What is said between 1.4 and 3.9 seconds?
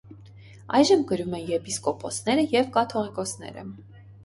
են եպիսկոպոսները և կաթողիկոսները։